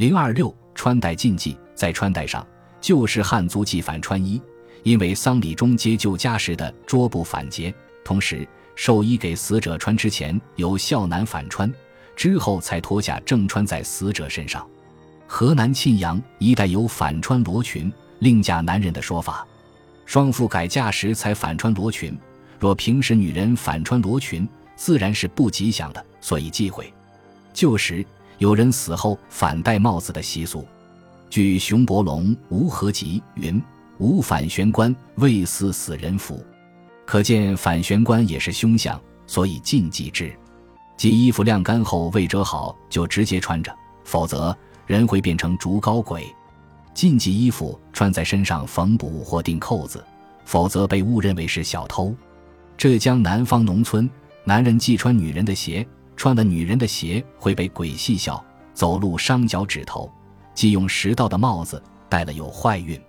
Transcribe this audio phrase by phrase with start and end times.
[0.00, 2.46] 零二六穿戴禁忌，在穿戴上，
[2.80, 4.40] 旧时汉族忌反穿衣，
[4.82, 7.70] 因为丧礼中接旧家时的桌布反结，
[8.02, 11.70] 同时寿衣给死者穿之前由孝男反穿，
[12.16, 14.66] 之后才脱下正穿在死者身上。
[15.26, 19.46] 河南沁阳一带有反穿罗裙另嫁男人的说法，
[20.06, 22.18] 双父改嫁时才反穿罗裙，
[22.58, 26.90] 若平时女人反穿罗裙，自然是不吉祥的，所以忌讳。
[27.52, 28.02] 旧时
[28.40, 30.66] 有人死后反戴帽子的习俗，
[31.28, 33.62] 据熊伯龙《吴合集》云
[34.00, 36.42] ：“无反玄关，未似死人服。”
[37.04, 40.32] 可见反玄关也是凶相，所以禁忌之。
[40.96, 43.70] 即衣服晾干后未折好就直接穿着，
[44.04, 44.56] 否则。
[44.86, 46.26] 人会变成竹篙鬼，
[46.94, 50.04] 禁忌衣服穿在身上缝补或钉扣子，
[50.44, 52.12] 否则被误认为是小偷。
[52.76, 54.10] 浙江南方农村，
[54.42, 55.86] 男人忌穿女人的鞋，
[56.20, 60.06] 穿了女人的鞋会被鬼戏笑，走路伤脚趾头；
[60.52, 63.00] 忌用食道的帽子，戴了有坏运。